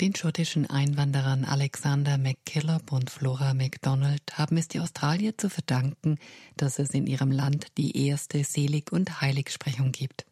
Den 0.00 0.14
schottischen 0.14 0.70
Einwanderern 0.70 1.44
Alexander 1.44 2.18
McKillop 2.18 2.92
und 2.92 3.10
Flora 3.10 3.52
MacDonald 3.52 4.22
haben 4.34 4.56
es 4.56 4.68
die 4.68 4.78
Australier 4.78 5.36
zu 5.36 5.50
verdanken, 5.50 6.18
dass 6.56 6.78
es 6.78 6.90
in 6.90 7.08
ihrem 7.08 7.32
Land 7.32 7.66
die 7.78 8.06
erste 8.06 8.44
Selig- 8.44 8.92
und 8.92 9.20
Heiligsprechung 9.20 9.90
gibt. 9.90 10.24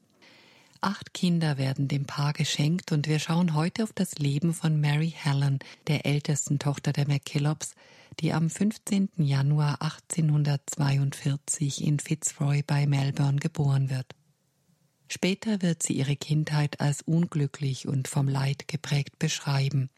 Acht 0.80 1.14
Kinder 1.14 1.58
werden 1.58 1.88
dem 1.88 2.04
Paar 2.04 2.32
geschenkt 2.32 2.92
und 2.92 3.08
wir 3.08 3.18
schauen 3.18 3.54
heute 3.54 3.82
auf 3.82 3.92
das 3.92 4.20
Leben 4.20 4.54
von 4.54 4.80
Mary 4.80 5.12
Helen, 5.16 5.58
der 5.88 6.06
ältesten 6.06 6.60
Tochter 6.60 6.92
der 6.92 7.08
McKillops, 7.08 7.74
die 8.20 8.32
am 8.32 8.48
15. 8.48 9.08
Januar 9.16 9.82
1842 9.82 11.84
in 11.84 11.98
Fitzroy 11.98 12.62
bei 12.64 12.86
Melbourne 12.86 13.40
geboren 13.40 13.90
wird. 13.90 14.14
Später 15.08 15.62
wird 15.62 15.82
sie 15.82 15.94
ihre 15.94 16.16
Kindheit 16.16 16.80
als 16.80 17.02
unglücklich 17.02 17.86
und 17.86 18.08
vom 18.08 18.28
Leid 18.28 18.66
geprägt 18.68 19.18
beschreiben. 19.18 19.90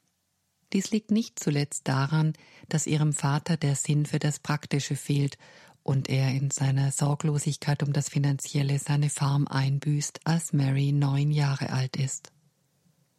Dies 0.73 0.91
liegt 0.91 1.11
nicht 1.11 1.38
zuletzt 1.38 1.88
daran, 1.88 2.34
dass 2.69 2.87
ihrem 2.87 3.15
Vater 3.15 3.56
der 3.56 3.74
Sinn 3.74 4.05
für 4.05 4.18
das 4.18 4.38
Praktische 4.38 4.96
fehlt 4.96 5.38
und 5.82 6.10
er 6.10 6.30
in 6.32 6.51
seiner 6.51 6.92
Sorglosigkeit 6.92 7.82
um 7.82 7.95
das 7.95 8.10
Finanzielle 8.10 8.79
seine 8.79 9.09
Farm 9.09 9.48
einbüßt, 9.48 10.20
als 10.24 10.52
Mary 10.52 10.92
neun 10.92 11.30
Jahre 11.30 11.70
alt 11.70 11.96
ist. 11.96 12.30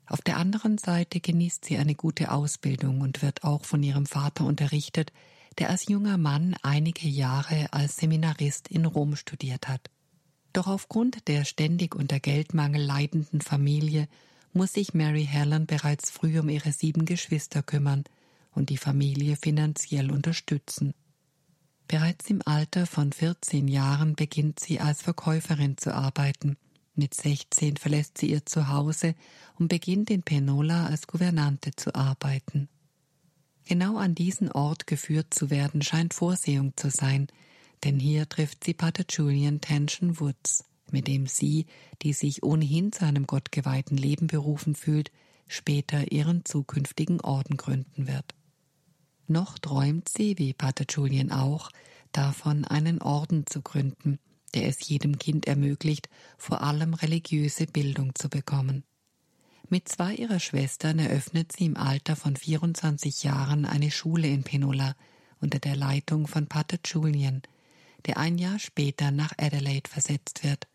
Auf 0.05 0.21
der 0.21 0.37
anderen 0.37 0.77
Seite 0.77 1.19
genießt 1.19 1.65
sie 1.65 1.77
eine 1.77 1.95
gute 1.95 2.31
Ausbildung 2.31 3.01
und 3.01 3.23
wird 3.23 3.43
auch 3.43 3.65
von 3.65 3.81
ihrem 3.81 4.05
Vater 4.05 4.45
unterrichtet, 4.45 5.11
der 5.57 5.69
als 5.71 5.87
junger 5.87 6.17
Mann 6.17 6.55
einige 6.61 7.07
Jahre 7.07 7.73
als 7.73 7.95
Seminarist 7.97 8.67
in 8.67 8.85
Rom 8.85 9.15
studiert 9.15 9.67
hat. 9.67 9.89
Doch 10.53 10.67
aufgrund 10.67 11.27
der 11.27 11.45
ständig 11.45 11.95
unter 11.95 12.19
Geldmangel 12.19 12.81
leidenden 12.81 13.41
Familie 13.41 14.07
muss 14.53 14.73
sich 14.73 14.93
Mary 14.93 15.25
Helen 15.25 15.67
bereits 15.67 16.09
früh 16.09 16.39
um 16.39 16.49
ihre 16.49 16.71
sieben 16.71 17.05
Geschwister 17.05 17.61
kümmern 17.61 18.03
und 18.51 18.69
die 18.69 18.77
Familie 18.77 19.35
finanziell 19.35 20.11
unterstützen. 20.11 20.93
Bereits 21.87 22.29
im 22.29 22.41
Alter 22.45 22.85
von 22.85 23.11
14 23.11 23.67
Jahren 23.67 24.15
beginnt 24.15 24.59
sie 24.59 24.79
als 24.79 25.01
Verkäuferin 25.01 25.77
zu 25.77 25.93
arbeiten. 25.93 26.57
Mit 26.95 27.13
16 27.13 27.77
verlässt 27.77 28.17
sie 28.17 28.31
ihr 28.31 28.45
Zuhause 28.45 29.15
und 29.57 29.69
beginnt 29.69 30.09
in 30.09 30.21
Penola 30.21 30.85
als 30.87 31.07
Gouvernante 31.07 31.71
zu 31.75 31.95
arbeiten. 31.95 32.69
Genau 33.65 33.97
an 33.97 34.15
diesen 34.15 34.51
Ort 34.51 34.87
geführt 34.87 35.33
zu 35.33 35.49
werden 35.49 35.81
scheint 35.81 36.13
Vorsehung 36.13 36.73
zu 36.75 36.89
sein, 36.89 37.27
denn 37.83 37.99
hier 37.99 38.27
trifft 38.27 38.63
sie 38.63 38.73
Pater 38.73 39.05
Julian 39.09 39.61
Tension 39.61 40.19
Woods, 40.19 40.65
mit 40.91 41.07
dem 41.07 41.27
sie, 41.27 41.65
die 42.01 42.13
sich 42.13 42.43
ohnehin 42.43 42.91
zu 42.91 43.05
einem 43.05 43.27
gottgeweihten 43.27 43.97
Leben 43.97 44.27
berufen 44.27 44.75
fühlt, 44.75 45.11
später 45.47 46.11
ihren 46.11 46.45
zukünftigen 46.45 47.21
Orden 47.21 47.57
gründen 47.57 48.07
wird. 48.07 48.35
Noch 49.27 49.59
träumt 49.59 50.09
sie, 50.09 50.37
wie 50.37 50.53
Pater 50.53 50.85
Julian 50.89 51.31
auch, 51.31 51.69
davon, 52.11 52.65
einen 52.65 53.01
Orden 53.01 53.45
zu 53.45 53.61
gründen, 53.61 54.19
der 54.55 54.67
es 54.67 54.87
jedem 54.87 55.19
Kind 55.19 55.47
ermöglicht, 55.47 56.09
vor 56.37 56.61
allem 56.61 56.93
religiöse 56.93 57.67
Bildung 57.67 58.15
zu 58.15 58.29
bekommen. 58.29 58.83
Mit 59.69 59.87
zwei 59.87 60.15
ihrer 60.15 60.39
Schwestern 60.39 60.97
eröffnet 60.97 61.51
sie 61.51 61.65
im 61.65 61.77
Alter 61.77 62.15
von 62.15 62.35
24 62.35 63.23
Jahren 63.23 63.65
eine 63.65 63.91
Schule 63.91 64.27
in 64.27 64.43
Penola 64.43 64.95
unter 65.41 65.59
der 65.59 65.75
Leitung 65.75 66.25
von 66.25 66.47
Pater 66.47 66.79
Julian, 66.83 67.43
der 68.05 68.17
ein 68.17 68.37
Jahr 68.37 68.59
später 68.59 69.11
nach 69.11 69.33
Adelaide 69.37 69.89
versetzt 69.89 70.43
wird, 70.43 70.67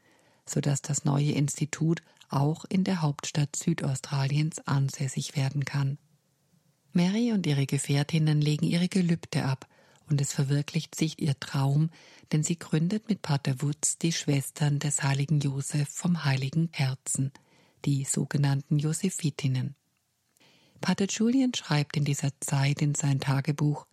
so 0.46 0.60
dass 0.60 0.82
das 0.82 1.04
neue 1.04 1.32
Institut 1.32 2.02
auch 2.28 2.64
in 2.64 2.84
der 2.84 3.02
Hauptstadt 3.02 3.56
Südaustraliens 3.56 4.66
ansässig 4.66 5.36
werden 5.36 5.64
kann. 5.64 5.98
Mary 6.92 7.32
und 7.32 7.46
ihre 7.46 7.66
Gefährtinnen 7.66 8.40
legen 8.40 8.66
ihre 8.66 8.88
Gelübde 8.88 9.44
ab 9.44 9.66
und 10.08 10.20
es 10.20 10.32
verwirklicht 10.32 10.94
sich 10.94 11.20
ihr 11.20 11.38
Traum, 11.40 11.90
denn 12.32 12.42
sie 12.42 12.58
gründet 12.58 13.08
mit 13.08 13.22
Pater 13.22 13.62
Wutz 13.62 13.98
die 13.98 14.12
Schwestern 14.12 14.78
des 14.78 15.02
heiligen 15.02 15.40
Josef 15.40 15.88
vom 15.88 16.24
heiligen 16.24 16.68
Herzen, 16.72 17.32
die 17.84 18.04
sogenannten 18.04 18.78
Josephitinnen. 18.78 19.74
Pater 20.80 21.06
Julian 21.06 21.54
schreibt 21.54 21.96
in 21.96 22.04
dieser 22.04 22.30
Zeit 22.40 22.82
in 22.82 22.94
sein 22.94 23.18
Tagebuch 23.18 23.86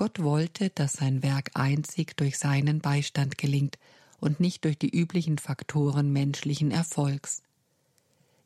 Gott 0.00 0.22
wollte, 0.22 0.70
dass 0.70 0.94
sein 0.94 1.22
Werk 1.22 1.50
einzig 1.52 2.16
durch 2.16 2.38
seinen 2.38 2.80
Beistand 2.80 3.36
gelingt 3.36 3.76
und 4.18 4.40
nicht 4.40 4.64
durch 4.64 4.78
die 4.78 4.88
üblichen 4.88 5.36
Faktoren 5.36 6.10
menschlichen 6.10 6.70
Erfolgs. 6.70 7.42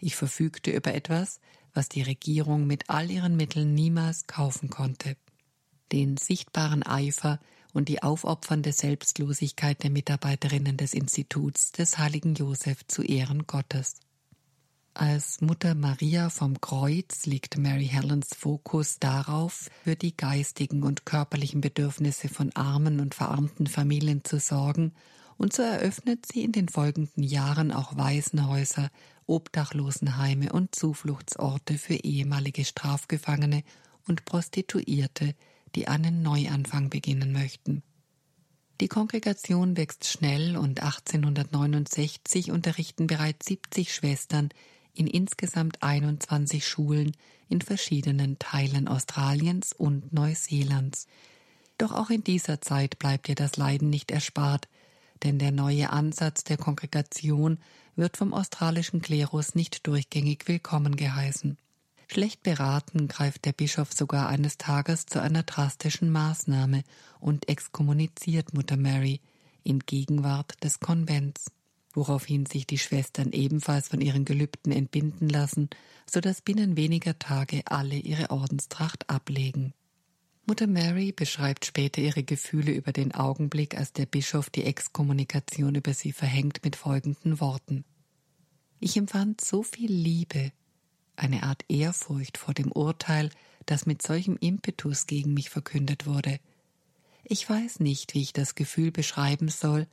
Ich 0.01 0.17
verfügte 0.17 0.73
über 0.73 0.93
etwas, 0.95 1.39
was 1.73 1.89
die 1.89 2.03
Regierung 2.03 2.67
mit 2.67 2.91
all 2.91 3.09
ihren 3.09 3.37
Mitteln 3.37 3.73
niemals 3.73 4.27
kaufen 4.27 4.69
konnte. 4.69 5.17
Den 5.93 6.17
sichtbaren 6.17 6.83
Eifer 6.83 7.39
und 7.73 7.89
die 7.89 8.03
aufopfernde 8.03 8.73
Selbstlosigkeit 8.73 9.81
der 9.85 9.91
Mitarbeiterinnen 9.91 10.77
des 10.77 10.93
Instituts 10.93 11.71
des 11.71 11.99
heiligen 11.99 12.35
Joseph 12.35 12.85
zu 12.89 13.05
Ehren 13.05 13.47
Gottes. 13.47 14.01
Als 14.97 15.41
Mutter 15.41 15.75
Maria 15.75 16.31
vom 16.31 16.61
Kreuz 16.61 17.27
liegt 17.27 17.59
Mary 17.59 17.89
Helens 17.89 18.29
Fokus 18.33 19.01
darauf, 19.01 19.69
für 19.83 19.97
die 19.97 20.17
geistigen 20.17 20.85
und 20.85 21.05
körperlichen 21.05 21.61
Bedürfnisse 21.61 22.29
von 22.29 22.55
armen 22.55 23.01
und 23.01 23.13
verarmten 23.13 23.67
Familien 23.67 24.23
zu 24.23 24.39
sorgen, 24.39 24.93
und 25.37 25.53
so 25.53 25.63
eröffnet 25.63 26.27
sie 26.33 26.45
in 26.45 26.53
den 26.53 26.69
folgenden 26.69 27.25
Jahren 27.25 27.73
auch 27.73 27.97
Waisenhäuser, 27.97 28.89
Obdachlosenheime 29.27 30.53
und 30.53 30.77
Zufluchtsorte 30.77 31.77
für 31.77 31.97
ehemalige 31.97 32.65
Strafgefangene 32.65 33.65
und 34.07 34.25
Prostituierte, 34.25 35.35
die 35.75 35.89
einen 35.89 36.23
Neuanfang 36.23 36.89
beginnen 36.89 37.33
möchten. 37.33 37.83
Die 38.81 38.89
Kongregation 38.89 39.77
wächst 39.77 40.07
schnell 40.07 40.57
und 40.57 40.81
1869 40.81 42.53
unterrichten 42.53 43.09
bereits 43.09 43.47
70 43.47 43.93
Schwestern 43.93 44.51
in 44.95 45.07
insgesamt 45.07 45.83
21 45.83 46.67
Schulen 46.67 47.13
in 47.49 47.61
verschiedenen 47.61 48.39
Teilen 48.39 48.89
Australiens 48.89 49.73
und 49.73 50.13
Neuseelands. 50.13 51.07
Doch 51.79 51.93
auch 51.93 52.11
in 52.11 52.25
dieser 52.25 52.61
Zeit 52.61 52.99
bleibt 52.99 53.29
ihr 53.29 53.35
das 53.35 53.57
Leiden 53.57 53.91
nicht 53.91 54.11
erspart, 54.11 54.69
denn 55.23 55.39
der 55.39 55.53
neue 55.53 55.91
Ansatz 55.91 56.45
der 56.45 56.57
Kongregation 56.57 57.59
wird 57.97 58.17
vom 58.17 58.33
australischen 58.33 59.03
Klerus 59.03 59.55
nicht 59.55 59.87
durchgängig 59.87 60.47
willkommen 60.47 60.97
geheißen. 60.97 61.59
Schlecht 62.07 62.43
beraten 62.43 63.09
greift 63.09 63.45
der 63.45 63.53
Bischof 63.53 63.93
sogar 63.93 64.29
eines 64.29 64.59
Tages 64.59 65.07
zu 65.07 65.21
einer 65.21 65.43
drastischen 65.43 66.11
Maßnahme 66.11 66.85
und 67.19 67.49
exkommuniziert 67.49 68.53
Mutter 68.53 68.77
Mary 68.77 69.21
in 69.63 69.81
Gegenwart 69.81 70.63
des 70.63 70.81
Konvents 70.81 71.51
woraufhin 71.95 72.45
sich 72.47 72.67
die 72.67 72.79
Schwestern 72.79 73.33
ebenfalls 73.33 73.89
von 73.89 74.01
ihren 74.01 74.25
Gelübden 74.25 74.73
entbinden 74.73 75.29
lassen, 75.29 75.71
so 76.07 76.21
dass 76.21 76.43
binnen 76.43 76.77
weniger 76.77 77.19
Tage 77.19 77.63
alle 77.67 77.97
ihre 77.97 78.31
Ordenstracht 78.31 79.09
ablegen. 79.09 79.73
Mutter 80.47 80.67
Mary 80.67 81.13
beschreibt 81.13 81.65
später 81.65 82.03
ihre 82.03 82.23
Gefühle 82.23 82.73
über 82.73 82.93
den 82.93 83.15
Augenblick, 83.15 83.79
als 83.79 83.95
der 83.95 84.05
Bischof 84.05 84.51
die 84.51 84.65
Exkommunikation 84.65 85.75
über 85.75 85.95
sie 85.95 86.13
verhängt 86.13 86.63
mit 86.65 86.77
folgenden 86.77 87.41
Worten. 87.41 87.85
Ich 88.79 88.99
empfand 88.99 89.41
so 89.41 89.63
viel 89.63 89.91
Liebe, 89.91 90.53
eine 91.17 91.45
Art 91.45 91.65
Ehrfurcht 91.69 92.37
vor 92.37 92.53
dem 92.53 92.71
Urteil, 92.73 93.31
das 93.65 93.87
mit 93.87 94.03
solchem 94.03 94.37
Impetus 94.39 95.07
gegen 95.07 95.33
mich 95.33 95.49
verkündet 95.49 96.05
wurde. 96.05 96.39
Ich 97.25 97.49
weiß 97.49 97.81
nicht, 97.81 98.13
wie 98.13 98.21
ich 98.21 98.35
das 98.35 98.55
Gefühl 98.55 98.91
beschreiben 98.91 99.49
soll, 99.49 99.87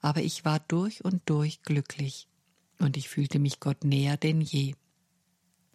aber 0.00 0.22
ich 0.22 0.44
war 0.44 0.60
durch 0.60 1.04
und 1.04 1.22
durch 1.26 1.62
glücklich 1.62 2.28
und 2.78 2.96
ich 2.96 3.08
fühlte 3.08 3.38
mich 3.38 3.60
Gott 3.60 3.84
näher 3.84 4.16
denn 4.16 4.40
je. 4.40 4.74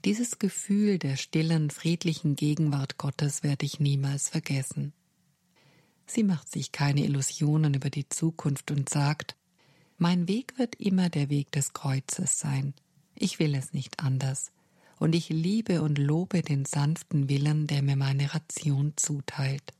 Dieses 0.05 0.39
Gefühl 0.39 0.97
der 0.97 1.15
stillen, 1.15 1.69
friedlichen 1.69 2.35
Gegenwart 2.35 2.97
Gottes 2.97 3.43
werde 3.43 3.65
ich 3.65 3.79
niemals 3.79 4.29
vergessen. 4.29 4.93
Sie 6.07 6.23
macht 6.23 6.51
sich 6.51 6.71
keine 6.71 7.03
Illusionen 7.05 7.73
über 7.73 7.89
die 7.89 8.09
Zukunft 8.09 8.71
und 8.71 8.89
sagt, 8.89 9.35
mein 9.97 10.27
Weg 10.27 10.57
wird 10.57 10.75
immer 10.75 11.09
der 11.09 11.29
Weg 11.29 11.51
des 11.51 11.73
Kreuzes 11.73 12.39
sein. 12.39 12.73
Ich 13.15 13.37
will 13.37 13.53
es 13.53 13.73
nicht 13.73 13.99
anders. 13.99 14.51
Und 14.97 15.13
ich 15.15 15.29
liebe 15.29 15.81
und 15.81 15.97
lobe 15.97 16.41
den 16.41 16.65
sanften 16.65 17.29
Willen, 17.29 17.67
der 17.67 17.81
mir 17.81 17.95
meine 17.95 18.33
Ration 18.33 18.93
zuteilt. 18.95 19.73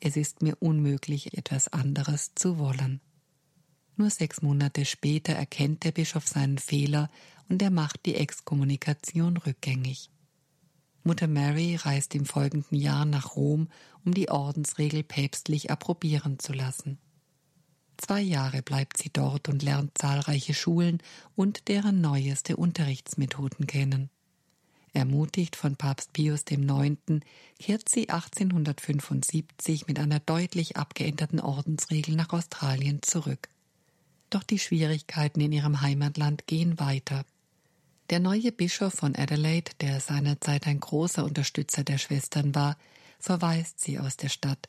Es 0.00 0.16
ist 0.16 0.42
mir 0.42 0.56
unmöglich, 0.60 1.36
etwas 1.36 1.68
anderes 1.68 2.32
zu 2.34 2.58
wollen. 2.58 3.00
Nur 3.98 4.10
sechs 4.10 4.42
Monate 4.42 4.84
später 4.84 5.32
erkennt 5.32 5.82
der 5.82 5.90
Bischof 5.90 6.24
seinen 6.24 6.58
Fehler 6.58 7.10
und 7.48 7.60
er 7.60 7.72
macht 7.72 8.06
die 8.06 8.14
Exkommunikation 8.14 9.36
rückgängig. 9.36 10.08
Mutter 11.02 11.26
Mary 11.26 11.74
reist 11.74 12.14
im 12.14 12.24
folgenden 12.24 12.78
Jahr 12.78 13.04
nach 13.04 13.34
Rom, 13.34 13.68
um 14.04 14.14
die 14.14 14.30
Ordensregel 14.30 15.02
päpstlich 15.02 15.72
approbieren 15.72 16.38
zu 16.38 16.52
lassen. 16.52 16.98
Zwei 17.96 18.20
Jahre 18.20 18.62
bleibt 18.62 18.98
sie 18.98 19.10
dort 19.12 19.48
und 19.48 19.64
lernt 19.64 19.98
zahlreiche 19.98 20.54
Schulen 20.54 20.98
und 21.34 21.66
deren 21.66 22.00
neueste 22.00 22.56
Unterrichtsmethoden 22.56 23.66
kennen. 23.66 24.10
Ermutigt 24.92 25.56
von 25.56 25.74
Papst 25.74 26.12
Pius 26.12 26.44
IX. 26.48 26.98
kehrt 27.58 27.88
sie 27.88 28.10
1875 28.10 29.88
mit 29.88 29.98
einer 29.98 30.20
deutlich 30.20 30.76
abgeänderten 30.76 31.40
Ordensregel 31.40 32.14
nach 32.14 32.32
Australien 32.32 33.02
zurück. 33.02 33.48
Doch 34.30 34.42
die 34.42 34.58
Schwierigkeiten 34.58 35.40
in 35.40 35.52
ihrem 35.52 35.80
Heimatland 35.80 36.46
gehen 36.46 36.78
weiter. 36.78 37.24
Der 38.10 38.20
neue 38.20 38.52
Bischof 38.52 38.94
von 38.94 39.14
Adelaide, 39.16 39.72
der 39.80 40.00
seinerzeit 40.00 40.66
ein 40.66 40.80
großer 40.80 41.24
Unterstützer 41.24 41.84
der 41.84 41.98
Schwestern 41.98 42.54
war, 42.54 42.76
verweist 43.18 43.80
sie 43.80 43.98
aus 43.98 44.16
der 44.16 44.28
Stadt, 44.28 44.68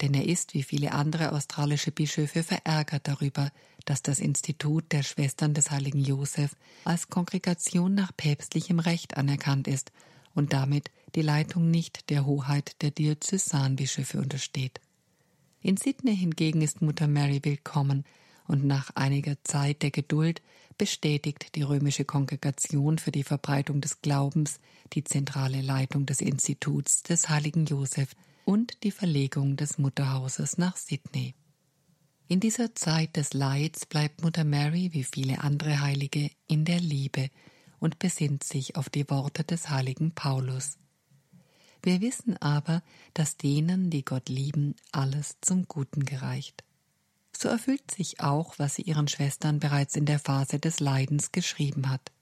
denn 0.00 0.14
er 0.14 0.26
ist 0.26 0.54
wie 0.54 0.62
viele 0.62 0.92
andere 0.92 1.32
australische 1.32 1.92
Bischöfe 1.92 2.42
verärgert 2.42 3.06
darüber, 3.06 3.50
dass 3.84 4.02
das 4.02 4.18
Institut 4.18 4.92
der 4.92 5.02
Schwestern 5.02 5.52
des 5.52 5.70
heiligen 5.70 6.02
Josef 6.02 6.56
als 6.84 7.08
Kongregation 7.08 7.94
nach 7.94 8.16
päpstlichem 8.16 8.78
Recht 8.78 9.16
anerkannt 9.16 9.68
ist 9.68 9.92
und 10.34 10.52
damit 10.52 10.90
die 11.14 11.22
Leitung 11.22 11.70
nicht 11.70 12.08
der 12.08 12.24
Hoheit 12.24 12.80
der 12.82 12.92
Diözesanbischöfe 12.92 14.18
untersteht. 14.18 14.80
In 15.60 15.76
Sydney 15.76 16.16
hingegen 16.16 16.62
ist 16.62 16.80
Mutter 16.80 17.08
Mary 17.08 17.40
willkommen 17.42 18.04
und 18.50 18.64
nach 18.64 18.90
einiger 18.96 19.36
Zeit 19.44 19.82
der 19.82 19.92
Geduld 19.92 20.42
bestätigt 20.76 21.54
die 21.54 21.62
römische 21.62 22.04
Kongregation 22.04 22.98
für 22.98 23.12
die 23.12 23.22
Verbreitung 23.22 23.80
des 23.80 24.02
Glaubens 24.02 24.58
die 24.92 25.04
zentrale 25.04 25.60
Leitung 25.60 26.04
des 26.04 26.20
Instituts 26.20 27.04
des 27.04 27.28
heiligen 27.28 27.66
Josef 27.66 28.16
und 28.44 28.82
die 28.82 28.90
Verlegung 28.90 29.56
des 29.56 29.78
Mutterhauses 29.78 30.58
nach 30.58 30.76
Sydney. 30.76 31.34
In 32.26 32.40
dieser 32.40 32.74
Zeit 32.74 33.16
des 33.16 33.34
Leids 33.34 33.86
bleibt 33.86 34.22
Mutter 34.22 34.44
Mary 34.44 34.90
wie 34.92 35.04
viele 35.04 35.42
andere 35.42 35.80
Heilige 35.80 36.30
in 36.48 36.64
der 36.64 36.80
Liebe 36.80 37.30
und 37.78 38.00
besinnt 38.00 38.42
sich 38.42 38.74
auf 38.74 38.88
die 38.88 39.08
Worte 39.08 39.44
des 39.44 39.70
heiligen 39.70 40.10
Paulus. 40.10 40.76
Wir 41.82 42.00
wissen 42.00 42.36
aber, 42.38 42.82
dass 43.14 43.36
denen, 43.36 43.90
die 43.90 44.04
Gott 44.04 44.28
lieben, 44.28 44.74
alles 44.90 45.36
zum 45.40 45.66
Guten 45.68 46.04
gereicht. 46.04 46.64
So 47.42 47.48
erfüllt 47.48 47.90
sich 47.90 48.20
auch, 48.20 48.58
was 48.58 48.74
sie 48.74 48.82
ihren 48.82 49.08
Schwestern 49.08 49.60
bereits 49.60 49.96
in 49.96 50.04
der 50.04 50.18
Phase 50.18 50.58
des 50.58 50.78
Leidens 50.78 51.32
geschrieben 51.32 51.88
hat. 51.88 52.12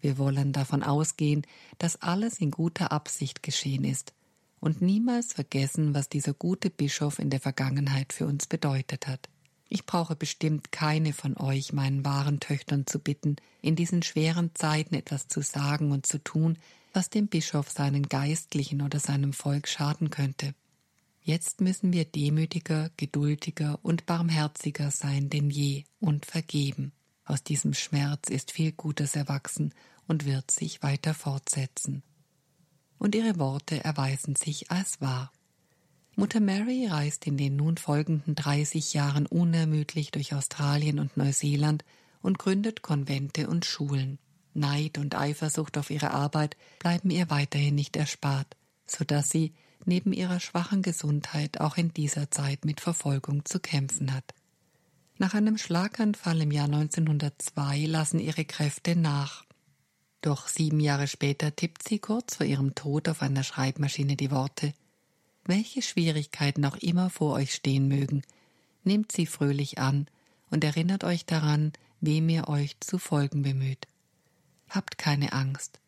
Wir 0.00 0.18
wollen 0.18 0.52
davon 0.52 0.84
ausgehen, 0.84 1.44
dass 1.78 2.00
alles 2.00 2.38
in 2.38 2.52
guter 2.52 2.92
Absicht 2.92 3.42
geschehen 3.42 3.82
ist 3.82 4.14
und 4.60 4.82
niemals 4.82 5.32
vergessen, 5.32 5.94
was 5.94 6.08
dieser 6.08 6.32
gute 6.32 6.70
Bischof 6.70 7.18
in 7.18 7.30
der 7.30 7.40
Vergangenheit 7.40 8.12
für 8.12 8.26
uns 8.26 8.46
bedeutet 8.46 9.08
hat. 9.08 9.28
Ich 9.68 9.84
brauche 9.84 10.14
bestimmt 10.14 10.70
keine 10.70 11.12
von 11.12 11.36
euch, 11.36 11.72
meinen 11.72 12.04
wahren 12.04 12.38
Töchtern, 12.38 12.86
zu 12.86 13.00
bitten, 13.00 13.34
in 13.62 13.74
diesen 13.74 14.04
schweren 14.04 14.54
Zeiten 14.54 14.94
etwas 14.94 15.26
zu 15.26 15.42
sagen 15.42 15.90
und 15.90 16.06
zu 16.06 16.22
tun, 16.22 16.56
was 16.92 17.10
dem 17.10 17.26
Bischof 17.26 17.68
seinen 17.68 18.08
Geistlichen 18.08 18.82
oder 18.82 19.00
seinem 19.00 19.32
Volk 19.32 19.66
schaden 19.66 20.10
könnte. 20.10 20.54
Jetzt 21.22 21.60
müssen 21.60 21.92
wir 21.92 22.04
demütiger, 22.04 22.90
geduldiger 22.96 23.78
und 23.82 24.06
barmherziger 24.06 24.90
sein 24.90 25.28
denn 25.28 25.50
je 25.50 25.84
und 26.00 26.26
vergeben. 26.26 26.92
Aus 27.24 27.42
diesem 27.44 27.74
Schmerz 27.74 28.28
ist 28.28 28.50
viel 28.50 28.72
Gutes 28.72 29.16
erwachsen 29.16 29.74
und 30.06 30.24
wird 30.24 30.50
sich 30.50 30.82
weiter 30.82 31.14
fortsetzen 31.14 32.02
und 33.00 33.14
ihre 33.14 33.38
Worte 33.40 33.82
erweisen 33.82 34.36
sich 34.36 34.70
als 34.70 35.00
wahr. 35.00 35.32
Mutter 36.14 36.38
Mary 36.38 36.86
reist 36.86 37.26
in 37.26 37.36
den 37.38 37.56
nun 37.56 37.78
folgenden 37.78 38.34
30 38.34 38.92
Jahren 38.92 39.26
unermüdlich 39.26 40.10
durch 40.10 40.34
Australien 40.34 41.00
und 41.00 41.16
Neuseeland 41.16 41.84
und 42.20 42.38
gründet 42.38 42.82
Konvente 42.82 43.48
und 43.48 43.64
Schulen. 43.64 44.18
Neid 44.52 44.98
und 44.98 45.14
Eifersucht 45.14 45.78
auf 45.78 45.90
ihre 45.90 46.10
Arbeit 46.10 46.56
bleiben 46.78 47.10
ihr 47.10 47.30
weiterhin 47.30 47.74
nicht 47.74 47.96
erspart, 47.96 48.56
so 48.86 49.04
dass 49.04 49.30
sie 49.30 49.54
neben 49.86 50.12
ihrer 50.12 50.40
schwachen 50.40 50.82
Gesundheit 50.82 51.60
auch 51.60 51.76
in 51.76 51.92
dieser 51.92 52.30
Zeit 52.30 52.64
mit 52.64 52.80
Verfolgung 52.80 53.44
zu 53.44 53.60
kämpfen 53.60 54.12
hat. 54.12 54.34
Nach 55.18 55.34
einem 55.34 55.58
Schlaganfall 55.58 56.40
im 56.42 56.50
Jahr 56.50 56.66
1902 56.66 57.86
lassen 57.86 58.18
ihre 58.20 58.44
Kräfte 58.44 58.96
nach 58.96 59.44
doch 60.22 60.48
sieben 60.48 60.80
Jahre 60.80 61.06
später 61.06 61.54
tippt 61.56 61.86
sie 61.86 61.98
kurz 61.98 62.36
vor 62.36 62.46
ihrem 62.46 62.74
Tod 62.74 63.08
auf 63.08 63.22
einer 63.22 63.42
Schreibmaschine 63.42 64.16
die 64.16 64.30
Worte 64.30 64.74
Welche 65.44 65.80
Schwierigkeiten 65.80 66.64
auch 66.66 66.76
immer 66.76 67.08
vor 67.08 67.34
euch 67.34 67.54
stehen 67.54 67.88
mögen, 67.88 68.22
nehmt 68.84 69.12
sie 69.12 69.26
fröhlich 69.26 69.78
an 69.78 70.06
und 70.50 70.62
erinnert 70.62 71.04
euch 71.04 71.24
daran, 71.24 71.72
wem 72.00 72.28
ihr 72.28 72.48
euch 72.48 72.78
zu 72.80 72.98
folgen 72.98 73.42
bemüht. 73.42 73.86
Habt 74.68 74.98
keine 74.98 75.32
Angst, 75.32 75.80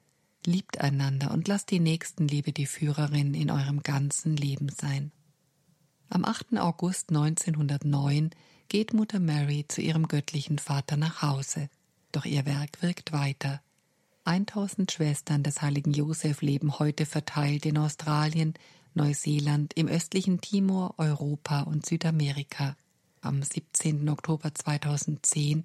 liebt 0.46 0.80
einander 0.80 1.30
und 1.30 1.48
lasst 1.48 1.70
die 1.70 1.80
Nächstenliebe 1.80 2.52
die 2.52 2.66
Führerin 2.66 3.34
in 3.34 3.50
eurem 3.50 3.82
ganzen 3.82 4.36
Leben 4.36 4.68
sein. 4.68 5.12
Am 6.08 6.24
8. 6.24 6.58
August 6.58 7.10
1909 7.10 8.30
geht 8.68 8.92
Mutter 8.92 9.20
Mary 9.20 9.64
zu 9.68 9.80
ihrem 9.80 10.08
göttlichen 10.08 10.58
Vater 10.58 10.96
nach 10.96 11.22
Hause, 11.22 11.68
doch 12.10 12.24
ihr 12.24 12.44
Werk 12.46 12.82
wirkt 12.82 13.12
weiter. 13.12 13.60
1000 14.24 14.92
Schwestern 14.92 15.42
des 15.42 15.62
heiligen 15.62 15.92
Josef 15.92 16.42
leben 16.42 16.78
heute 16.78 17.06
verteilt 17.06 17.66
in 17.66 17.78
Australien, 17.78 18.54
Neuseeland, 18.94 19.72
im 19.74 19.88
östlichen 19.88 20.40
Timor, 20.40 20.94
Europa 20.98 21.62
und 21.62 21.86
Südamerika. 21.86 22.76
Am 23.20 23.42
17. 23.42 24.08
Oktober 24.08 24.54
2010 24.54 25.64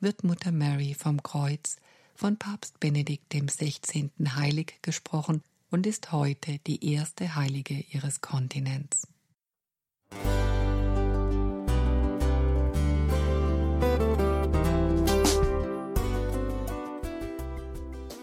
wird 0.00 0.24
Mutter 0.24 0.52
Mary 0.52 0.94
vom 0.94 1.22
Kreuz 1.22 1.76
von 2.14 2.36
Papst 2.36 2.80
Benedikt 2.80 3.30
XVI. 3.30 4.10
heilig 4.36 4.78
gesprochen 4.82 5.42
und 5.70 5.86
ist 5.86 6.12
heute 6.12 6.58
die 6.66 6.92
erste 6.92 7.34
Heilige 7.34 7.84
ihres 7.90 8.20
Kontinents. 8.20 9.08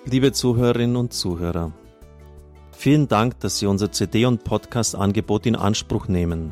Liebe 0.06 0.34
Zuhörerinnen 0.34 0.98
und 0.98 1.14
Zuhörer, 1.14 1.72
vielen 2.74 3.08
Dank, 3.08 3.40
dass 3.40 3.60
Sie 3.60 3.66
unser 3.66 3.92
CD- 3.92 4.26
und 4.26 4.44
Podcast-Angebot 4.44 5.46
in 5.46 5.56
Anspruch 5.56 6.10
nehmen. 6.10 6.52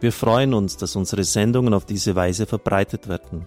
Wir 0.00 0.12
freuen 0.12 0.52
uns, 0.52 0.76
dass 0.76 0.94
unsere 0.94 1.24
Sendungen 1.24 1.72
auf 1.72 1.86
diese 1.86 2.14
Weise 2.14 2.44
verbreitet 2.44 3.08
werden. 3.08 3.46